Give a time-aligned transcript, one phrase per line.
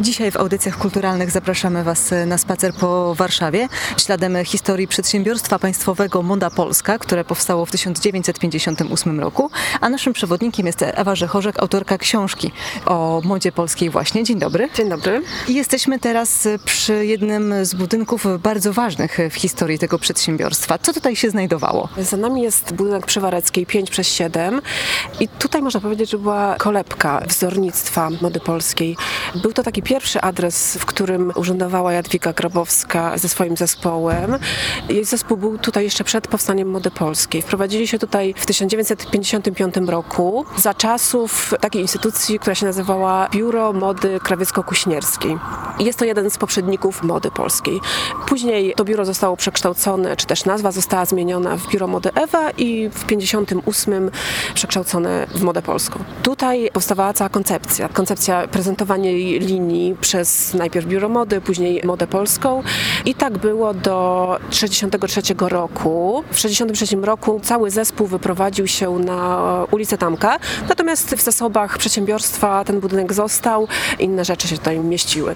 [0.00, 6.50] Dzisiaj w audycjach kulturalnych zapraszamy Was na spacer po Warszawie, śladem historii przedsiębiorstwa państwowego Moda
[6.50, 12.52] Polska, które powstało w 1958 roku, a naszym przewodnikiem jest Ewa Rzechorzek, autorka książki
[12.86, 14.24] o modzie polskiej właśnie.
[14.24, 14.68] Dzień dobry.
[14.76, 15.22] Dzień dobry.
[15.48, 20.78] I jesteśmy teraz przy jednym z budynków bardzo ważnych w historii tego przedsiębiorstwa.
[20.78, 21.88] Co tutaj się znajdowało?
[21.98, 24.60] Za nami jest budynek Przywareckiej 5 przez 7
[25.20, 28.96] i tutaj można powiedzieć, że była kolebka wzornictwa mody polskiej.
[29.34, 34.38] Był to taki pierwszy adres, w którym urzędowała Jadwiga Grabowska ze swoim zespołem.
[34.88, 37.42] Jej zespół był tutaj jeszcze przed powstaniem mody polskiej.
[37.42, 44.18] Wprowadzili się tutaj w 1955 roku za czasów takiej instytucji, która się nazywała Biuro Mody
[44.18, 45.38] Krawiecko-Kuśnierskiej.
[45.78, 47.80] Jest to jeden z poprzedników mody polskiej.
[48.26, 52.88] Później to biuro zostało przekształcone, czy też nazwa została zmieniona w Biuro Mody Ewa i
[52.88, 54.10] w 58
[54.54, 56.04] przekształcone w modę polską.
[56.22, 57.88] Tutaj powstawała cała koncepcja.
[57.88, 62.62] Koncepcja prezentowania linii przez najpierw Biuro Mody, później Modę Polską.
[63.04, 66.24] I tak było do 1963 roku.
[66.30, 72.80] W 1963 roku cały zespół wyprowadził się na ulicę Tamka, natomiast w zasobach przedsiębiorstwa ten
[72.80, 75.34] budynek został, inne rzeczy się tutaj mieściły.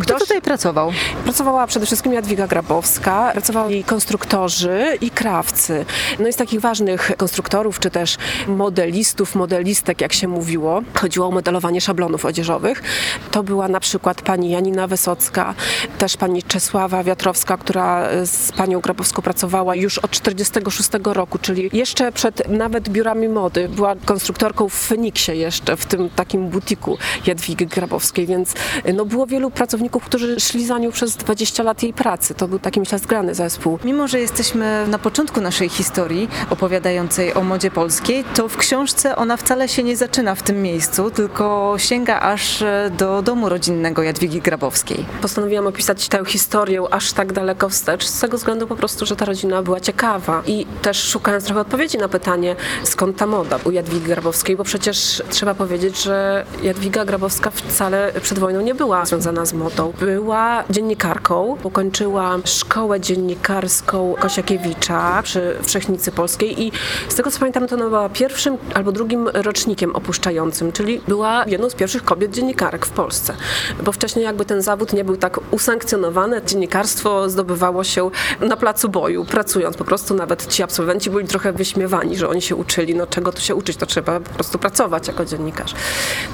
[0.00, 0.92] Kto tutaj pracował?
[1.24, 5.84] Pracowała przede wszystkim Jadwiga Grabowska, pracowali konstruktorzy i krawcy.
[6.18, 8.16] No i z takich ważnych konstruktorów, czy też
[8.48, 12.82] modelistów, modelistek, jak się mówiło, chodziło o modelowanie szablonów odzieżowych.
[13.30, 15.54] To była na przykład pani Janina Wysocka,
[15.98, 22.12] też pani Czesława Wiatrowska, która z panią Grabowską pracowała już od 46 roku, czyli jeszcze
[22.12, 23.68] przed nawet biurami mody.
[23.68, 28.54] Była konstruktorką w Feniksie jeszcze, w tym takim butiku Jadwigi Grabowskiej, więc
[28.94, 32.34] no, było wielu pracowników, którzy szli za nią przez 20 lat jej pracy.
[32.34, 33.78] To był taki, myślę, zgrany zespół.
[33.84, 39.36] Mimo, że jesteśmy na początku naszej historii opowiadającej o modzie polskiej, to w książce ona
[39.36, 42.64] wcale się nie zaczyna w tym miejscu, tylko sięga aż
[42.98, 43.59] do domu rodzinnego
[44.02, 45.06] Jadwigi Grabowskiej.
[45.22, 49.24] Postanowiłam opisać tę historię aż tak daleko wstecz, z tego względu po prostu, że ta
[49.24, 54.06] rodzina była ciekawa i też szukając trochę odpowiedzi na pytanie, skąd ta moda u Jadwigi
[54.06, 59.52] Grabowskiej, bo przecież trzeba powiedzieć, że Jadwiga Grabowska wcale przed wojną nie była związana z
[59.52, 59.92] modą.
[60.00, 66.72] Była dziennikarką, ukończyła szkołę dziennikarską Kosiakiewicza przy Wszechnicy Polskiej i
[67.08, 71.70] z tego co pamiętam, to ona była pierwszym albo drugim rocznikiem opuszczającym, czyli była jedną
[71.70, 73.34] z pierwszych kobiet dziennikarek w Polsce.
[73.82, 79.24] Bo wcześniej jakby ten zawód nie był tak usankcjonowany, dziennikarstwo zdobywało się na placu boju,
[79.24, 79.76] pracując.
[79.76, 83.40] Po prostu nawet ci absolwenci byli trochę wyśmiewani, że oni się uczyli, no czego tu
[83.40, 85.74] się uczyć, to trzeba po prostu pracować jako dziennikarz.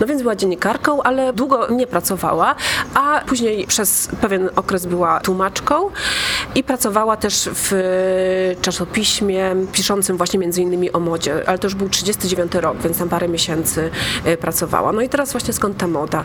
[0.00, 2.54] No więc była dziennikarką, ale długo nie pracowała,
[2.94, 5.90] a później przez pewien okres była tłumaczką
[6.54, 7.72] i pracowała też w
[8.62, 13.08] czasopiśmie piszącym właśnie między innymi o modzie, ale to już był 39 rok, więc tam
[13.08, 13.90] parę miesięcy
[14.24, 14.92] e, pracowała.
[14.92, 16.24] No i teraz właśnie skąd ta moda?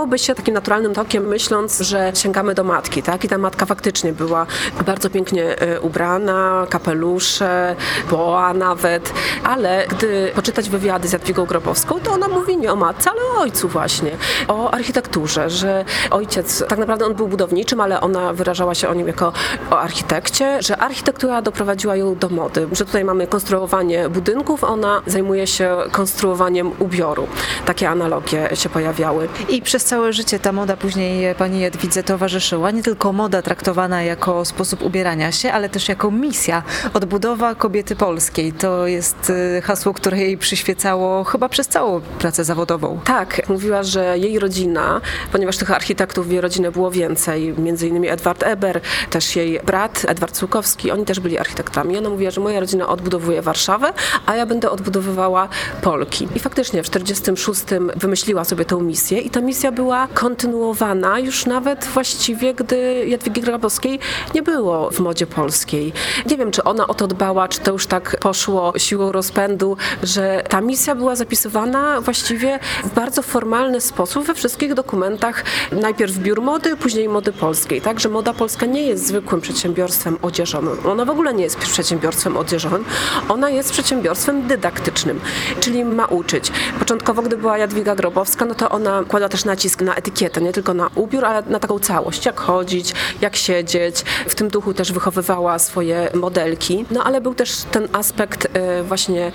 [0.00, 3.24] Wydawałoby się takim naturalnym tokiem, myśląc, że sięgamy do matki, tak?
[3.24, 4.46] I ta matka faktycznie była
[4.86, 7.76] bardzo pięknie e, ubrana, kapelusze,
[8.10, 9.12] boa nawet,
[9.44, 13.40] ale gdy poczytać wywiady z Jadwigą Grobowską, to ona mówi nie o matce, ale o
[13.40, 14.10] ojcu właśnie,
[14.48, 19.06] o architekturze, że ojciec, tak naprawdę on był budowniczym, ale ona wyrażała się o nim
[19.06, 19.32] jako
[19.70, 25.46] o architekcie, że architektura doprowadziła ją do mody, że tutaj mamy konstruowanie budynków, ona zajmuje
[25.46, 27.26] się konstruowaniem ubioru.
[27.66, 29.28] Takie analogie się pojawiały.
[29.48, 32.70] I przez całe życie ta moda później pani Jadwidze towarzyszyła.
[32.70, 36.62] Nie tylko moda traktowana jako sposób ubierania się, ale też jako misja.
[36.94, 38.52] Odbudowa kobiety polskiej.
[38.52, 43.00] To jest y, hasło, które jej przyświecało chyba przez całą pracę zawodową.
[43.04, 45.00] Tak, mówiła, że jej rodzina,
[45.32, 48.80] ponieważ tych architektów w jej rodzinie było więcej, między innymi Edward Eber,
[49.10, 51.98] też jej brat Edward Cukowski, oni też byli architektami.
[51.98, 53.92] Ona mówiła, że moja rodzina odbudowuje Warszawę,
[54.26, 55.48] a ja będę odbudowywała
[55.82, 56.28] Polki.
[56.34, 59.79] I faktycznie w 1946 wymyśliła sobie tę misję i ta misja była
[60.14, 63.98] kontynuowana już nawet właściwie, gdy Jadwigi Grabowskiej
[64.34, 65.92] nie było w modzie polskiej.
[66.26, 70.42] Nie wiem, czy ona o to dbała, czy to już tak poszło siłą rozpędu, że
[70.48, 76.76] ta misja była zapisywana właściwie w bardzo formalny sposób we wszystkich dokumentach, najpierw biur mody,
[76.76, 77.80] później mody polskiej.
[77.80, 80.76] Także moda polska nie jest zwykłym przedsiębiorstwem odzieżowym.
[80.86, 82.84] Ona w ogóle nie jest przedsiębiorstwem odzieżowym.
[83.28, 85.20] Ona jest przedsiębiorstwem dydaktycznym,
[85.60, 86.52] czyli ma uczyć.
[86.78, 90.52] Początkowo, gdy była Jadwiga Grobowska, no to ona kładła też nacisk nacisk na etykietę, nie
[90.52, 94.04] tylko na ubiór, ale na taką całość, jak chodzić, jak siedzieć.
[94.28, 96.84] W tym duchu też wychowywała swoje modelki.
[96.90, 99.32] No ale był też ten aspekt e, właśnie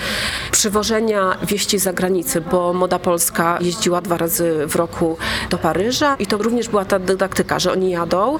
[0.51, 5.17] przywożenia wieści z zagranicy, bo moda polska jeździła dwa razy w roku
[5.49, 8.37] do Paryża i to również była ta dydaktyka, że oni jadą,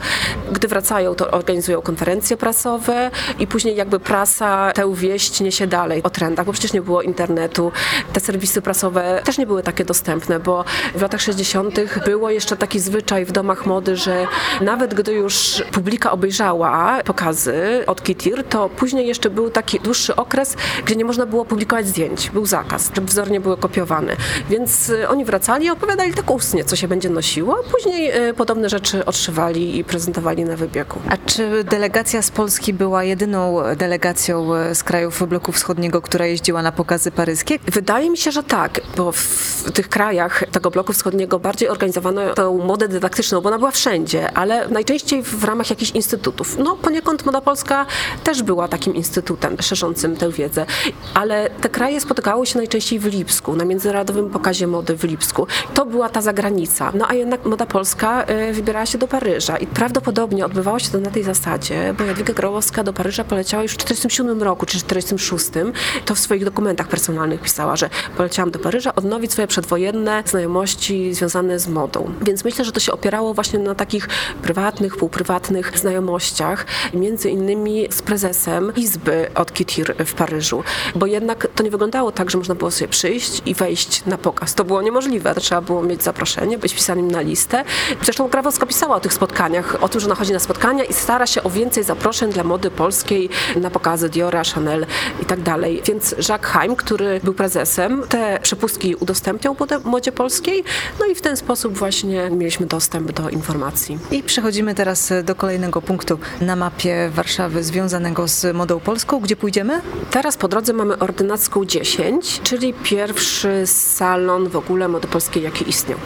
[0.52, 6.10] gdy wracają, to organizują konferencje prasowe i później jakby prasa tę wieść niesie dalej o
[6.10, 7.72] trendach, bo przecież nie było internetu.
[8.14, 10.66] Te serwisy prasowe też nie były takie dostępne, bo
[10.96, 11.75] w latach 60.
[12.06, 14.28] było jeszcze taki zwyczaj w domach mody, że
[14.62, 20.56] nawet gdy już publika obejrzała pokazy od Kitir, to później jeszcze był taki dłuższy okres,
[20.86, 22.30] gdzie nie można było publikować zdjęć.
[22.30, 24.16] Był zakaz, żeby wzory nie były kopiowane.
[24.50, 28.34] Więc y, oni wracali i opowiadali tak ustnie, co się będzie nosiło, a później y,
[28.34, 31.00] podobne rzeczy odszywali i prezentowali na wybiegu.
[31.10, 36.62] A czy delegacja z Polski była jedyną delegacją e, z krajów bloku wschodniego, która jeździła
[36.62, 37.60] na pokazy paryskie?
[37.66, 42.60] Wydaje mi się, że tak, bo w tych krajach tego bloku wschodniego bardziej organizowano tę
[42.66, 46.58] modę dydaktyczną, bo ona była wszędzie, ale najczęściej w ramach jakichś instytutów.
[46.58, 47.86] No poniekąd moda polska
[48.24, 50.66] też była takim instytutem szerzącym tę wiedzę,
[51.14, 55.48] ale te kraje spotykały się najczęściej w Lipsku, na Międzynarodowym Pokazie Mody w Lipsku.
[55.74, 56.92] To była ta zagranica.
[56.94, 60.98] No a jednak moda polska y, wybierała się do Paryża i prawdopodobnie odbywało się to
[60.98, 65.76] na tej zasadzie, bo Jadwiga Grałowska do Paryża poleciała już w 1947 roku czy 1946.
[66.06, 71.55] To w swoich dokumentach personalnych pisała, że poleciałam do Paryża odnowić swoje przedwojenne znajomości związane
[71.60, 72.12] z modą.
[72.22, 74.10] Więc myślę, że to się opierało właśnie na takich
[74.42, 80.64] prywatnych, półprywatnych znajomościach, między innymi z prezesem Izby od Kitir w Paryżu.
[80.96, 84.54] Bo jednak to nie wyglądało tak, że można było sobie przyjść i wejść na pokaz.
[84.54, 85.36] To było niemożliwe.
[85.36, 87.64] Trzeba było mieć zaproszenie, być pisanym na listę.
[88.04, 91.28] Zresztą Grabowska pisała o tych spotkaniach, o tym, że ona chodzi na spotkania i stara
[91.28, 94.86] się o więcej zaproszeń dla mody polskiej na pokazy Diora, Chanel
[95.22, 95.82] i tak dalej.
[95.86, 100.64] Więc Jacques Heim, który był prezesem, te przepustki udostępniał modzie polskiej,
[101.00, 104.00] no i w ten sposób właśnie mieliśmy dostęp do informacji.
[104.12, 109.20] I przechodzimy teraz do kolejnego punktu na mapie Warszawy związanego z modą polską.
[109.20, 109.82] Gdzie pójdziemy?
[110.12, 116.00] Teraz po drodze mamy Ordynacką 10, czyli pierwszy salon w ogóle mody polskiej, jaki istniał.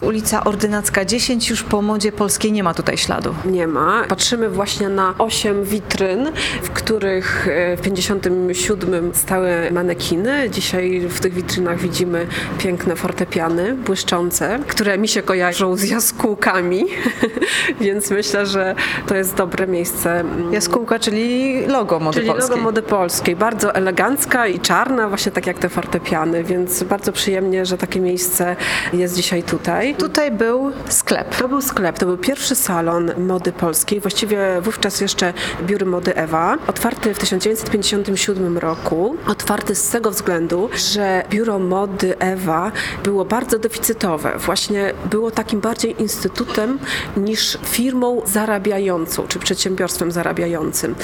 [0.00, 3.34] Ulica Ordynacka 10 już po modzie polskiej nie ma tutaj śladu.
[3.44, 4.04] Nie ma.
[4.08, 10.50] Patrzymy właśnie na 8 witryn, w których e, w 57 stały manekiny.
[10.50, 12.26] Dzisiaj w tych witrynach widzimy
[12.58, 16.84] piękne fortepiany, błyszczące, które mi się kojarzą z jaskółkami,
[17.80, 18.74] więc myślę, że
[19.06, 20.24] to jest dobre miejsce.
[20.52, 22.50] Jaskółka, czyli logo mody czyli polskiej.
[22.50, 23.36] logo mody polskiej.
[23.36, 28.56] Bardzo elegancka i czarna, właśnie tak jak te fortepiany, więc bardzo przyjemnie, że takie miejsce
[28.92, 29.42] jest dzisiaj
[29.94, 30.18] tutaj.
[30.18, 31.36] Tutaj był sklep.
[31.36, 35.32] To był sklep, to był pierwszy salon mody polskiej, właściwie wówczas jeszcze
[35.62, 39.16] biuro mody Ewa, otwarty w 1957 roku.
[39.26, 42.72] Otwarty z tego względu, że biuro mody Ewa
[43.04, 44.38] było bardzo deficytowe.
[44.38, 46.78] Właśnie było takim bardziej instytutem
[47.16, 50.94] niż firmą zarabiającą, czy przedsiębiorstwem zarabiającym.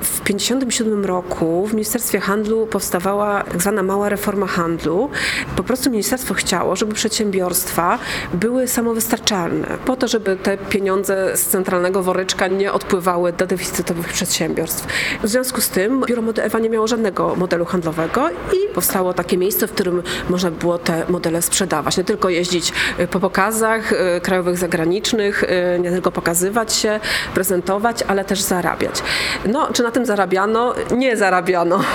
[0.00, 5.10] W 1957 roku w Ministerstwie Handlu powstawała tak zwana mała reforma handlu.
[5.56, 7.98] Po prostu ministerstwo chciało, żeby przedsiębiorstwa
[8.34, 14.86] były samowystarczalne, po to, żeby te pieniądze z centralnego woreczka nie odpływały do deficytowych przedsiębiorstw.
[15.22, 19.36] W związku z tym Biuro Mody Ewa nie miało żadnego modelu handlowego i powstało takie
[19.36, 21.96] miejsce, w którym można było te modele sprzedawać.
[21.96, 27.00] Nie tylko jeździć y, po pokazach y, krajowych, zagranicznych, y, nie tylko pokazywać się,
[27.34, 29.02] prezentować, ale też zarabiać.
[29.46, 30.74] No, czy na tym zarabiano?
[30.96, 31.80] Nie zarabiano.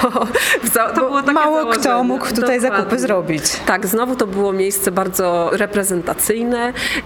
[0.95, 1.81] To było takie Mało założenie.
[1.83, 2.61] kto mógł tutaj Dokładnie.
[2.61, 3.43] zakupy zrobić.
[3.65, 6.24] Tak, znowu to było miejsce bardzo reprezentacyjne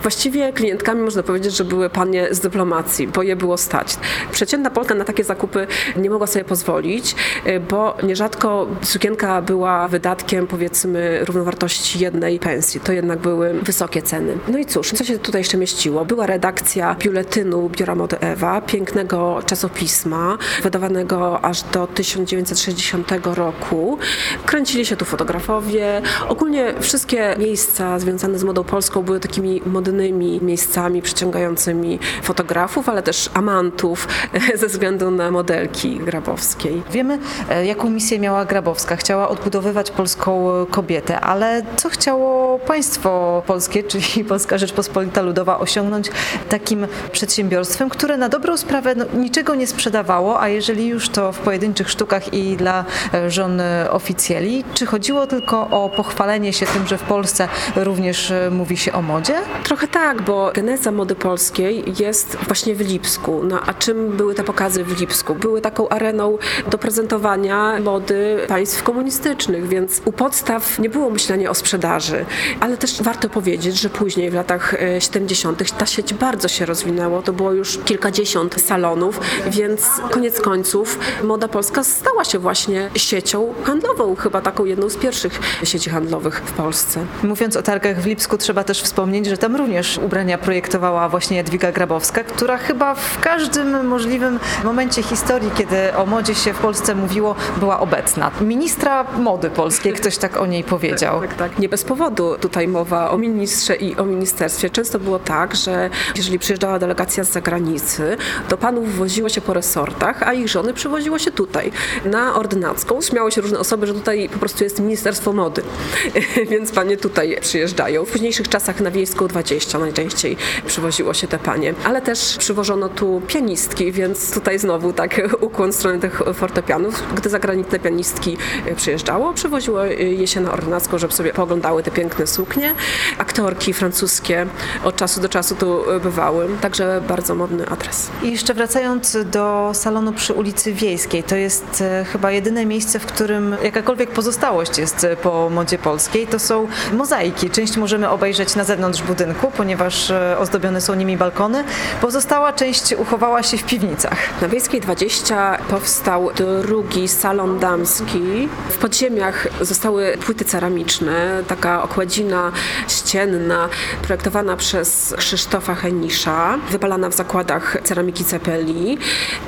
[0.02, 3.98] Właściwie klientkami można powiedzieć, że były panie z dyplomacji, bo je było stać.
[4.32, 5.68] Przeciętna Polka na takie zakupy
[5.98, 7.16] nie mogła sobie pozwolić,
[7.48, 12.80] y, bo nierzadko sukienka była wydatkiem powiedzmy równowartości jednej pensji.
[12.80, 14.38] To jednak były wysokie ceny.
[14.48, 16.06] No i cóż, co się tutaj jeszcze mieściło?
[16.06, 23.98] Była redakcja biuletynu Biura Mody Ewa, pięknego czasopisma, wydawanego aż do 1960 roku.
[24.46, 26.02] Kręcili się tu fotografowie.
[26.28, 33.30] Ogólnie wszystkie miejsca związane z modą polską były takimi modnymi miejscami przyciągającymi fotografów, ale też
[33.34, 34.08] amantów
[34.62, 36.84] ze względu na modelki Grabowskiej.
[36.92, 38.96] Wiemy, e, jaką misję miała Grabowska.
[38.96, 46.12] Chciała odbudowywać polską kobietę, ale co chciało państwo polskie, czyli Polska Rzeczpospolita Ludowa osiągnąć
[46.50, 51.40] takim przedsiębiorstwem, które na dobrą sprawę no, niczego nie sprzedawało, a jeżeli już to w
[51.40, 56.98] pojedynczych sztukach i dla e, żon oficjeli, czy chodziło tylko o pochwalenie się tym, że
[56.98, 59.36] w Polsce również e, mówi się o o modzie?
[59.64, 63.42] Trochę tak, bo geneza mody polskiej jest właśnie w Lipsku.
[63.44, 65.36] No a czym były te pokazy w Lipsku?
[65.36, 66.38] Były taką areną
[66.68, 72.26] do prezentowania mody państw komunistycznych, więc u podstaw nie było myślenia o sprzedaży.
[72.60, 75.62] Ale też warto powiedzieć, że później w latach 70.
[75.62, 77.22] E, ta sieć bardzo się rozwinęła.
[77.22, 84.16] To było już kilkadziesiąt salonów, więc koniec końców moda polska stała się właśnie siecią handlową,
[84.16, 87.06] chyba taką jedną z pierwszych sieci handlowych w Polsce.
[87.24, 91.72] Mówiąc o targach w Lipsku, trzeba też wspomnieć, że tam również ubrania projektowała właśnie Jadwiga
[91.72, 97.36] Grabowska, która chyba w każdym możliwym momencie historii, kiedy o modzie się w Polsce mówiło,
[97.58, 98.32] była obecna.
[98.42, 101.22] Ministra mody polskiej, ktoś tak o niej powiedział.
[101.22, 101.60] Tak, tak.
[101.60, 104.70] Nie bez powodu tutaj mowa o ministrze i o ministerstwie.
[104.70, 108.18] Często było tak, że jeżeli przyjeżdżała delegacja z zagranicy,
[108.48, 111.72] to panów woziło się po resortach, a ich żony przywoziło się tutaj,
[112.06, 113.02] na ordynacką.
[113.02, 115.62] Śmiało się różne osoby, że tutaj po prostu jest Ministerstwo Mody,
[116.52, 118.06] więc panie tutaj przyjeżdżają.
[118.06, 123.22] W późniejszych czasach na Wiejską 20 najczęściej przywoziło się te panie, ale też przywożono tu
[123.28, 127.04] pianistki, więc tutaj znowu tak ukłon w stronę tych fortepianów.
[127.16, 128.38] Gdy zagraniczne pianistki
[128.76, 132.74] przyjeżdżało, przywoziło je się na ordynacką, żeby sobie poglądały te piękne suknie.
[133.18, 134.46] Aktorki francuskie
[134.84, 138.10] od czasu do czasu tu bywały, także bardzo modny adres.
[138.24, 143.06] I jeszcze wracając do salonu przy ulicy Wiejskiej, to jest e, chyba jedyne miejsce, w
[143.06, 146.28] którym jakakolwiek pozostałość jest e, po modzie polskiej.
[146.28, 147.50] To są mozaiki.
[147.50, 151.64] Część możemy obejrzeć na zewnątrz budynku, ponieważ e, ozdobione są nimi balkony.
[152.02, 154.42] Pozostała część uchowała się w piwnicach.
[154.42, 158.50] Na Wiejskiej 20 powstał drugi salon damski.
[158.70, 162.52] W podziemiach zostały płyty ceramiczne, taka okładzina
[162.88, 163.70] ścienna,
[164.02, 168.98] projektowana przez Krzysztofa Henisza, wypalana w zakładach ceramiki Cepeli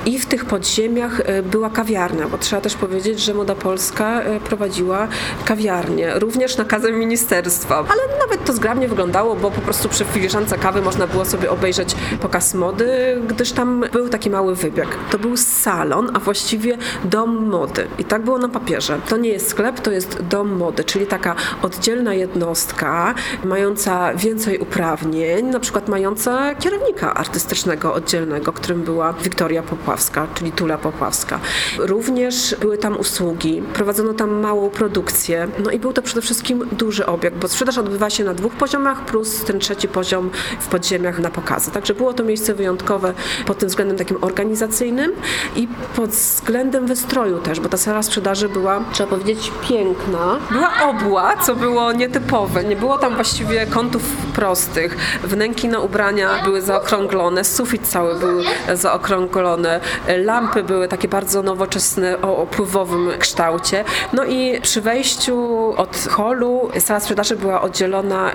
[0.06, 4.40] i w tych podziemiach e, była kawiarnia, bo trzeba też powiedzieć, że Moda Polska e,
[4.40, 5.08] prowadziła
[5.44, 9.01] kawiarnię, również nakazem ministerstwa, ale nawet to zgrabnie wyglądało,
[9.40, 14.08] bo po prostu przy filiżance kawy można było sobie obejrzeć pokaz mody, gdyż tam był
[14.08, 14.88] taki mały wybieg.
[15.10, 18.98] To był salon, a właściwie dom mody i tak było na papierze.
[19.08, 25.46] To nie jest sklep, to jest dom mody, czyli taka oddzielna jednostka, mająca więcej uprawnień,
[25.46, 31.40] na przykład mająca kierownika artystycznego oddzielnego, którym była Wiktoria Popławska, czyli Tula Popławska.
[31.78, 37.06] Również były tam usługi, prowadzono tam małą produkcję, no i był to przede wszystkim duży
[37.06, 40.30] obiekt, bo sprzedaż odbywa się na dwóch poziomach, plus ten trzeci poziom
[40.60, 41.70] w podziemiach na pokazy.
[41.70, 43.14] Także było to miejsce wyjątkowe
[43.46, 45.12] pod tym względem takim organizacyjnym
[45.56, 50.38] i pod względem wystroju też, bo ta sala sprzedaży była, trzeba powiedzieć, piękna.
[50.50, 52.64] Była obła, co było nietypowe.
[52.64, 54.02] Nie było tam właściwie kątów
[54.34, 54.96] prostych.
[55.24, 58.42] Wnęki na ubrania były zaokrąglone, sufit cały był
[58.74, 59.80] zaokrąglony,
[60.24, 63.84] lampy były takie bardzo nowoczesne o opływowym kształcie.
[64.12, 68.32] No i przy wejściu od holu sala sprzedaży była oddzielona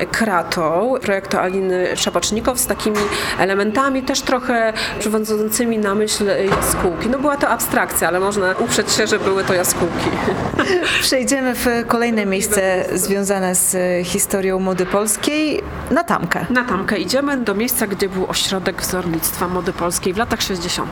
[0.47, 2.97] kratą projektu Aliny Szapocznikow z takimi
[3.39, 7.09] elementami też trochę przywodzącymi na myśl jaskółki.
[7.09, 10.09] No była to abstrakcja, ale można uprzeć się, że były to jaskółki.
[11.01, 13.77] Przejdziemy w kolejne miejsce związane z
[14.07, 16.45] historią mody polskiej, na Tamkę.
[16.49, 20.89] Na Tamkę idziemy do miejsca, gdzie był ośrodek wzornictwa mody polskiej w latach 60.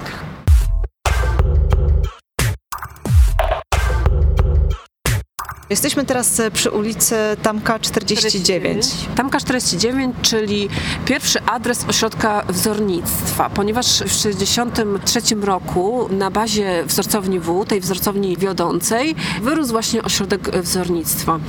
[5.70, 8.86] Jesteśmy teraz e, przy ulicy Tamka 49.
[9.16, 10.70] Tamka 49, czyli
[11.06, 19.16] pierwszy adres ośrodka wzornictwa, ponieważ w 1963 roku na bazie wzorcowni W, tej wzorcowni wiodącej,
[19.42, 21.40] wyrósł właśnie ośrodek wzornictwa.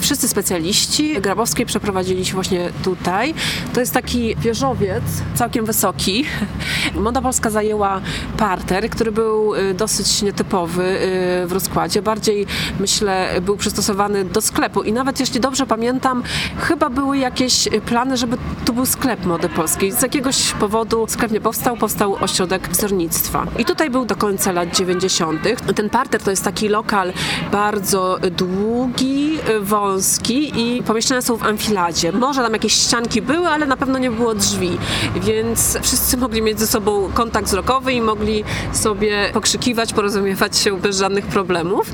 [0.00, 3.34] Wszyscy specjaliści Grabowskiej przeprowadzili się właśnie tutaj.
[3.74, 5.02] To jest taki wieżowiec,
[5.34, 6.24] całkiem wysoki.
[6.94, 8.00] Moda Polska zajęła
[8.38, 12.02] parter, który był y, dosyć nietypowy y, w rozkładzie.
[12.02, 12.46] Bardziej,
[12.80, 16.22] myślę, był przystosowany do sklepu i nawet jeśli dobrze pamiętam,
[16.58, 19.92] chyba były jakieś plany, żeby tu był sklep mody polskiej.
[19.92, 23.46] Z jakiegoś powodu sklep nie powstał, powstał ośrodek wzornictwa.
[23.58, 25.40] I tutaj był do końca lat 90.
[25.74, 27.12] Ten parter to jest taki lokal
[27.52, 32.12] bardzo długi, wąski i pomieszczenia są w amfiladzie.
[32.12, 34.78] Może tam jakieś ścianki były, ale na pewno nie było drzwi,
[35.14, 40.98] więc wszyscy mogli mieć ze sobą kontakt wzrokowy i mogli sobie pokrzykiwać, porozumiewać się bez
[40.98, 41.86] żadnych problemów.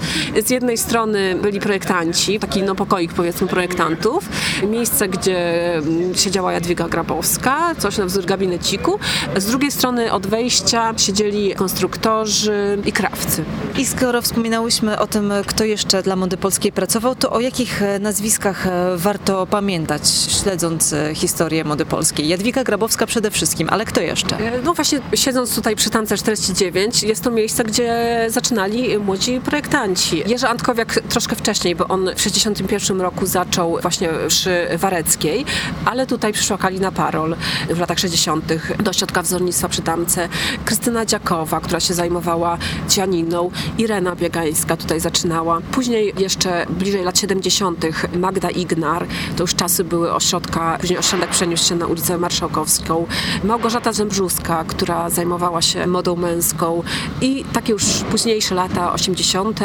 [0.44, 4.28] Z jednej strony byli byli projektanci, taki no pokoik powiedzmy projektantów,
[4.62, 8.98] miejsce, gdzie mm, siedziała Jadwiga Grabowska, coś na wzór gabineciku.
[9.36, 13.44] Z drugiej strony od wejścia siedzieli konstruktorzy i krawcy.
[13.78, 17.98] I skoro wspominałyśmy o tym, kto jeszcze dla mody polskiej pracował, to o jakich e,
[17.98, 20.02] nazwiskach e, warto pamiętać,
[20.42, 22.28] śledząc e, historię mody polskiej?
[22.28, 24.36] Jadwiga Grabowska przede wszystkim, ale kto jeszcze?
[24.64, 30.22] No właśnie, siedząc tutaj przy Tance 49, jest to miejsce, gdzie zaczynali młodzi projektanci.
[30.26, 35.44] Jerzy Antkowiak troszkę wcześniej wcześniej, bo on w 61 roku zaczął właśnie przy Wareckiej,
[35.84, 37.36] ale tutaj przyszła Kalina Parol
[37.70, 38.44] w latach 60.
[38.78, 40.28] do środka wzornictwa przy Damce.
[40.64, 43.50] Krystyna Dziakowa, która się zajmowała cianiną.
[43.78, 45.60] Irena Biegańska tutaj zaczynała.
[45.72, 47.86] Później jeszcze bliżej lat 70.
[48.16, 49.06] Magda Ignar.
[49.36, 53.06] To już czasy były ośrodka, później ośrodek przeniósł się na ulicę Marszałkowską.
[53.44, 56.82] Małgorzata Zembrzuska, która zajmowała się modą męską
[57.20, 59.60] i takie już późniejsze lata 80.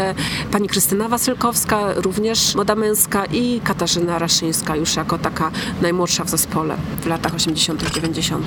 [0.51, 5.51] Pani Krystyna Wasylkowska, również moda męska i Katarzyna Raszyńska już jako taka
[5.81, 8.45] najmłodsza w zespole w latach 80 90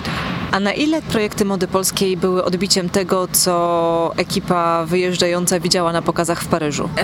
[0.53, 6.43] A na ile projekty mody polskiej były odbiciem tego, co ekipa wyjeżdżająca widziała na pokazach
[6.43, 6.89] w Paryżu?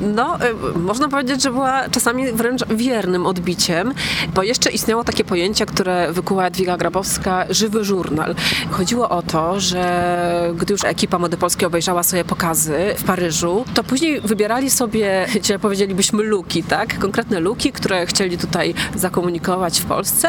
[0.00, 0.38] No,
[0.74, 3.94] y, można powiedzieć, że była czasami wręcz wiernym odbiciem,
[4.34, 8.34] bo jeszcze istniało takie pojęcie, które wykuła Jadwiga Grabowska, żywy żurnal.
[8.70, 13.84] Chodziło o to, że gdy już ekipa Mody Polskiej obejrzała sobie pokazy w Paryżu, to
[13.84, 16.98] później wybierali sobie, dzisiaj powiedzielibyśmy luki, tak?
[16.98, 20.28] Konkretne luki, które chcieli tutaj zakomunikować w Polsce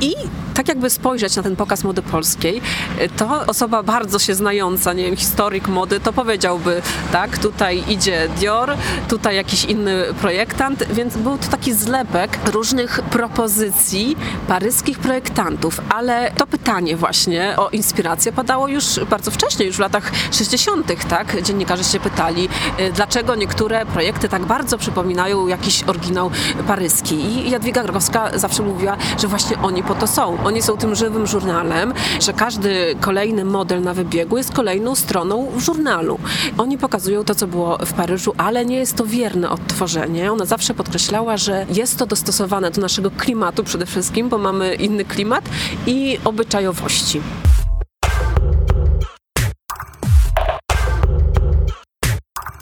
[0.00, 0.14] i
[0.54, 2.60] tak jakby spojrzeć na ten pokaz mody polskiej,
[3.16, 8.76] to osoba bardzo się znająca, nie wiem, historyk mody, to powiedziałby, tak, tutaj idzie Dior,
[9.08, 14.16] tutaj jakiś inny projektant, więc był to taki zlepek różnych propozycji
[14.48, 20.12] paryskich projektantów, ale to pytanie właśnie o inspirację padało już bardzo wcześnie, już w latach
[20.32, 21.42] 60., tak?
[21.42, 22.48] Dziennikarze się pytali,
[22.80, 26.30] y, dlaczego niektóre projekty tak bardzo przypominają jakiś oryginał
[26.66, 27.14] paryski.
[27.14, 30.38] I Jadwiga Grogowska zawsze mówiła, że właśnie oni po to są.
[30.44, 35.60] Oni są tym żywym żurnalem, że każdy kolejny model na wybiegu jest kolejną stroną w
[35.60, 36.18] żurnalu.
[36.58, 40.32] Oni pokazują to, co było w Paryżu, ale nie jest to wierne odtworzenie.
[40.32, 45.04] Ona zawsze podkreślała, że jest to dostosowane do naszego klimatu przede wszystkim, bo mamy inny
[45.04, 45.44] klimat
[45.86, 47.20] i obyczajowości.